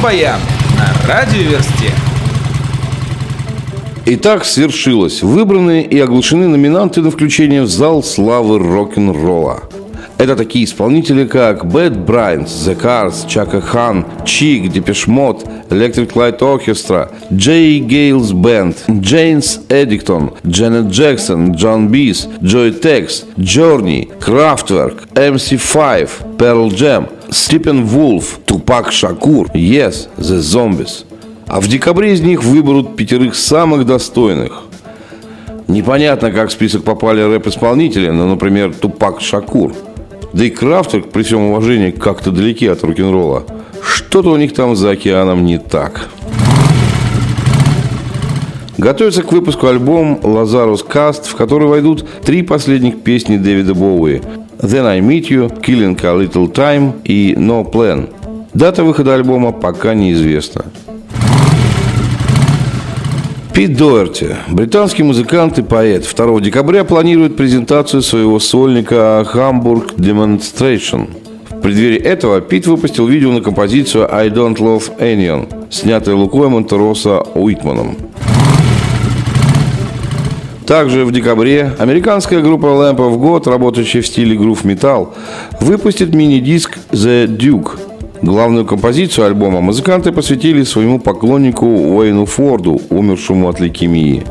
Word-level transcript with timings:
Рок-баян 0.00 0.40
на 0.78 1.08
радиоверсте. 1.08 1.92
Итак, 4.06 4.46
свершилось. 4.46 5.22
Выбраны 5.22 5.82
и 5.82 5.98
оглашены 6.00 6.48
номинанты 6.48 7.02
на 7.02 7.10
включение 7.10 7.62
в 7.62 7.68
зал 7.68 8.02
славы 8.02 8.58
рок-н-ролла. 8.58 9.64
Это 10.16 10.36
такие 10.36 10.64
исполнители, 10.64 11.26
как 11.26 11.64
Bad 11.64 12.06
Brains, 12.06 12.46
The 12.46 12.80
Cars, 12.80 13.26
Khan, 13.26 14.04
Chic, 14.24 14.72
Depeche 14.72 15.06
Mode, 15.06 15.68
Electric 15.68 16.12
Light 16.14 16.40
Orchestra, 16.40 17.10
Jay 17.30 17.78
Gales 17.80 18.32
Band, 18.32 18.76
James 19.02 19.66
Eddington, 19.68 20.32
Janet 20.44 20.88
Jackson, 20.90 21.54
John 21.54 21.88
Bees, 21.90 22.26
Joy 22.42 22.72
Tex, 22.72 23.24
Journey, 23.38 24.10
Kraftwerk, 24.18 25.06
MC5, 25.14 26.36
Pearl 26.38 26.70
Jam, 26.70 27.06
Steppenwolf, 27.30 28.40
Tupac 28.46 28.90
Shakur, 28.90 29.50
Yes, 29.54 30.08
The 30.18 30.38
Zombies. 30.38 31.04
А 31.46 31.60
в 31.60 31.68
декабре 31.68 32.12
из 32.12 32.20
них 32.20 32.42
выберут 32.42 32.96
пятерых 32.96 33.34
самых 33.34 33.86
достойных. 33.86 34.62
Непонятно, 35.68 36.30
как 36.32 36.50
в 36.50 36.52
список 36.52 36.84
попали 36.84 37.22
рэп-исполнители, 37.22 38.10
но, 38.10 38.26
например, 38.26 38.74
Тупак 38.74 39.20
Шакур– 39.20 39.72
да 40.32 40.44
и 40.44 40.50
Крафтер, 40.50 41.02
при 41.02 41.22
всем 41.22 41.42
уважении, 41.42 41.90
как-то 41.90 42.30
далеки 42.30 42.66
от 42.66 42.84
рок-н-ролла. 42.84 43.44
Что-то 43.82 44.30
у 44.30 44.36
них 44.36 44.54
там 44.54 44.76
за 44.76 44.90
океаном 44.90 45.44
не 45.44 45.58
так. 45.58 46.08
Готовится 48.78 49.22
к 49.22 49.32
выпуску 49.32 49.66
альбом 49.66 50.20
«Lazarus 50.22 50.86
Cast», 50.86 51.28
в 51.28 51.34
который 51.34 51.68
войдут 51.68 52.06
три 52.24 52.42
последних 52.42 53.02
песни 53.02 53.36
Дэвида 53.36 53.74
Боуи 53.74 54.22
«Then 54.62 54.86
I 54.86 55.00
Meet 55.00 55.30
You», 55.30 55.60
«Killing 55.62 55.98
a 56.02 56.22
Little 56.22 56.52
Time» 56.52 57.00
и 57.04 57.34
«No 57.34 57.64
Plan». 57.64 58.08
Дата 58.52 58.84
выхода 58.84 59.14
альбома 59.14 59.52
пока 59.52 59.94
неизвестна. 59.94 60.64
Пит 63.54 63.76
Доерти, 63.76 64.36
британский 64.48 65.02
музыкант 65.02 65.58
и 65.58 65.62
поэт, 65.62 66.04
2 66.04 66.40
декабря 66.40 66.84
планирует 66.84 67.36
презентацию 67.36 68.02
своего 68.02 68.38
сольника 68.38 69.26
«Hamburg 69.34 69.96
Demonstration». 69.96 71.08
В 71.50 71.60
преддверии 71.60 71.98
этого 71.98 72.40
Пит 72.40 72.66
выпустил 72.66 73.06
видео 73.06 73.32
на 73.32 73.40
композицию 73.40 74.14
«I 74.14 74.28
Don't 74.28 74.56
Love 74.56 74.98
Anyone», 74.98 75.70
снятое 75.70 76.14
Лукой 76.14 76.48
Монтероса 76.48 77.20
Уитманом. 77.34 77.96
Также 80.70 81.04
в 81.04 81.10
декабре 81.10 81.72
американская 81.80 82.40
группа 82.40 82.66
Lamp 82.66 82.98
of 82.98 83.18
God, 83.18 83.50
работающая 83.50 84.02
в 84.02 84.06
стиле 84.06 84.36
грув 84.36 84.62
металл, 84.64 85.12
выпустит 85.60 86.14
мини-диск 86.14 86.78
«The 86.92 87.26
Duke», 87.26 87.72
Главную 88.22 88.64
композицию 88.64 89.26
альбома 89.26 89.60
музыканты 89.62 90.12
посвятили 90.12 90.62
своему 90.62 91.00
поклоннику 91.00 91.66
Уэйну 91.66 92.24
Форду, 92.24 92.80
умершему 92.88 93.48
от 93.48 93.58
лейкемии. 93.58 94.22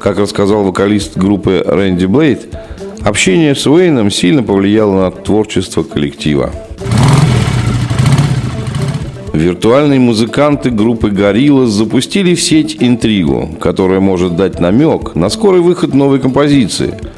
Как 0.00 0.18
рассказал 0.18 0.64
вокалист 0.64 1.16
группы 1.16 1.62
Рэнди 1.64 2.06
Блейд, 2.06 2.48
общение 3.02 3.54
с 3.54 3.64
Уэйном 3.64 4.10
сильно 4.10 4.42
повлияло 4.42 5.04
на 5.04 5.10
творчество 5.12 5.84
коллектива. 5.84 6.50
Виртуальные 9.32 10.00
музыканты 10.00 10.70
группы 10.70 11.08
Gorillaz 11.08 11.66
запустили 11.66 12.34
в 12.34 12.42
сеть 12.42 12.76
интригу, 12.80 13.50
которая 13.60 14.00
может 14.00 14.36
дать 14.36 14.60
намек 14.60 15.14
на 15.14 15.28
скорый 15.28 15.60
выход 15.60 15.94
новой 15.94 16.18
композиции– 16.18 16.94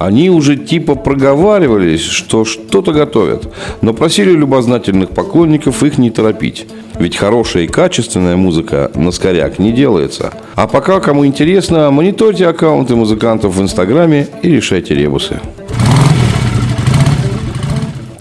они 0.00 0.30
уже 0.30 0.56
типа 0.56 0.94
проговаривались, 0.94 2.00
что 2.00 2.46
что-то 2.46 2.92
готовят, 2.92 3.52
но 3.82 3.92
просили 3.92 4.30
любознательных 4.30 5.10
поклонников 5.10 5.82
их 5.82 5.98
не 5.98 6.10
торопить. 6.10 6.66
Ведь 6.98 7.18
хорошая 7.18 7.64
и 7.64 7.66
качественная 7.66 8.34
музыка 8.38 8.90
на 8.94 9.10
скоряк 9.10 9.58
не 9.58 9.72
делается. 9.72 10.32
А 10.54 10.66
пока, 10.66 11.00
кому 11.00 11.26
интересно, 11.26 11.90
мониторьте 11.90 12.46
аккаунты 12.46 12.96
музыкантов 12.96 13.56
в 13.56 13.60
Инстаграме 13.60 14.26
и 14.42 14.48
решайте 14.48 14.94
ребусы. 14.94 15.38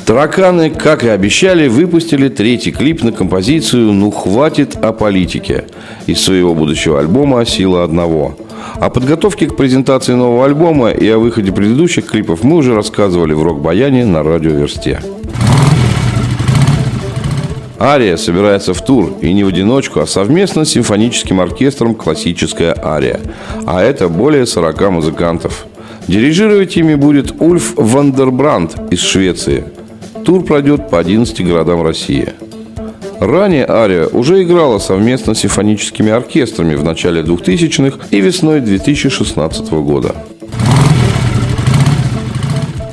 Тараканы, 0.09 0.71
как 0.71 1.03
и 1.03 1.07
обещали, 1.07 1.67
выпустили 1.67 2.29
третий 2.29 2.71
клип 2.71 3.03
на 3.03 3.11
композицию 3.11 3.93
«Ну 3.93 4.09
хватит 4.09 4.75
о 4.75 4.91
политике» 4.91 5.65
из 6.07 6.19
своего 6.19 6.55
будущего 6.55 6.99
альбома 6.99 7.45
«Сила 7.45 7.83
одного». 7.83 8.35
О 8.81 8.89
подготовке 8.89 9.45
к 9.45 9.55
презентации 9.55 10.13
нового 10.13 10.45
альбома 10.45 10.89
и 10.89 11.07
о 11.09 11.19
выходе 11.19 11.51
предыдущих 11.51 12.07
клипов 12.07 12.43
мы 12.43 12.55
уже 12.55 12.73
рассказывали 12.73 13.33
в 13.33 13.43
рок-баяне 13.43 14.03
на 14.03 14.23
радиоверсте. 14.23 14.99
Ария 17.79 18.17
собирается 18.17 18.73
в 18.73 18.83
тур, 18.83 19.13
и 19.21 19.31
не 19.31 19.43
в 19.43 19.49
одиночку, 19.49 19.99
а 19.99 20.07
совместно 20.07 20.65
с 20.65 20.69
симфоническим 20.69 21.39
оркестром 21.39 21.93
«Классическая 21.93 22.75
ария». 22.83 23.19
А 23.67 23.83
это 23.83 24.09
более 24.09 24.47
40 24.47 24.89
музыкантов. 24.89 25.67
Дирижировать 26.07 26.75
ими 26.77 26.95
будет 26.95 27.39
Ульф 27.39 27.73
Вандербранд 27.75 28.91
из 28.91 29.01
Швеции. 29.01 29.65
Тур 30.29 30.43
пройдет 30.43 30.91
по 30.91 30.99
11 30.99 31.43
городам 31.43 31.81
России– 31.81 32.35
Ранее 33.19 33.65
Ария 33.67 34.05
уже 34.05 34.43
играла 34.43 34.77
совместно 34.77 35.33
с 35.33 35.39
симфоническими 35.39 36.11
оркестрами 36.11 36.75
в 36.75 36.83
начале 36.83 37.21
2000-х 37.21 37.97
и 38.11 38.21
весной 38.21 38.61
2016 38.61 39.71
года. 39.71 40.15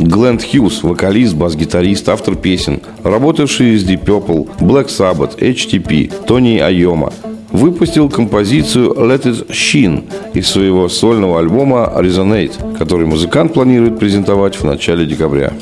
Глент 0.00 0.42
Хьюз, 0.50 0.82
вокалист, 0.82 1.34
бас-гитарист, 1.34 2.08
автор 2.08 2.36
песен, 2.36 2.80
работавший 3.04 3.76
с 3.76 3.84
Deep 3.84 4.04
Purple, 4.04 4.48
Black 4.58 4.86
Sabbath, 4.86 5.38
HTP, 5.38 6.10
Тони 6.26 6.58
Айома, 6.58 7.12
выпустил 7.52 8.08
композицию 8.08 8.94
Let 8.94 9.24
It 9.24 9.48
Shine 9.50 10.04
из 10.32 10.48
своего 10.48 10.88
сольного 10.88 11.38
альбома 11.38 11.92
Resonate, 11.96 12.76
который 12.78 13.06
музыкант 13.06 13.52
планирует 13.52 13.98
презентовать 13.98 14.56
в 14.56 14.64
начале 14.64 15.04
декабря. 15.04 15.52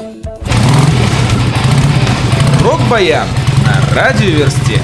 Рок-баян 2.74 3.28
на 3.64 3.94
радиоверсте. 3.94 4.82